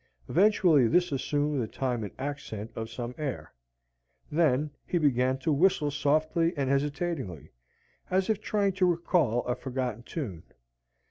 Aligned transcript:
Eventually 0.27 0.87
this 0.87 1.11
assumed 1.11 1.61
the 1.61 1.67
time 1.67 2.03
and 2.03 2.11
accent 2.17 2.71
of 2.75 2.89
some 2.89 3.13
air. 3.19 3.53
Then 4.31 4.71
he 4.87 4.97
began 4.97 5.37
to 5.37 5.53
whistle 5.53 5.91
softly 5.91 6.55
and 6.57 6.71
hesitatingly, 6.71 7.51
as 8.09 8.27
if 8.27 8.41
trying 8.41 8.71
to 8.81 8.87
recall 8.89 9.43
a 9.45 9.53
forgotten 9.53 10.01
tune. 10.01 10.41